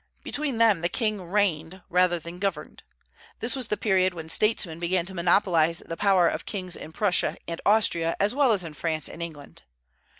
[0.23, 2.81] Between them the king "reigned" rather than "governed."
[3.39, 7.37] This was the period when statesmen began to monopolize the power of kings in Prussia
[7.47, 9.61] and Austria as well as in France and England.